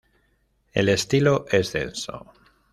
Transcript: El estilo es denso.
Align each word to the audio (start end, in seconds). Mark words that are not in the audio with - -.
El 0.73 0.89
estilo 0.89 1.45
es 1.51 1.73
denso. 1.73 2.25